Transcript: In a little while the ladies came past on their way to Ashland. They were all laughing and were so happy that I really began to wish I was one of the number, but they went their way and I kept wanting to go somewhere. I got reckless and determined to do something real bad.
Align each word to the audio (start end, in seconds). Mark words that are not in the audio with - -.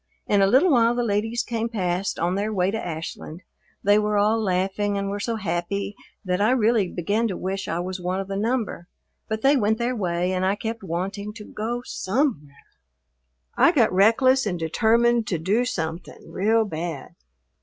In 0.25 0.41
a 0.41 0.47
little 0.47 0.71
while 0.71 0.95
the 0.95 1.03
ladies 1.03 1.43
came 1.43 1.69
past 1.69 2.17
on 2.17 2.33
their 2.33 2.51
way 2.51 2.71
to 2.71 2.83
Ashland. 2.83 3.43
They 3.83 3.99
were 3.99 4.17
all 4.17 4.41
laughing 4.41 4.97
and 4.97 5.11
were 5.11 5.19
so 5.19 5.35
happy 5.35 5.95
that 6.25 6.41
I 6.41 6.49
really 6.53 6.87
began 6.91 7.27
to 7.27 7.37
wish 7.37 7.67
I 7.67 7.79
was 7.81 8.01
one 8.01 8.19
of 8.19 8.27
the 8.27 8.35
number, 8.35 8.87
but 9.27 9.43
they 9.43 9.55
went 9.55 9.77
their 9.77 9.95
way 9.95 10.33
and 10.33 10.43
I 10.43 10.55
kept 10.55 10.81
wanting 10.81 11.33
to 11.33 11.45
go 11.45 11.83
somewhere. 11.85 12.65
I 13.55 13.71
got 13.71 13.93
reckless 13.93 14.47
and 14.47 14.57
determined 14.57 15.27
to 15.27 15.37
do 15.37 15.65
something 15.65 16.31
real 16.31 16.65
bad. 16.65 17.13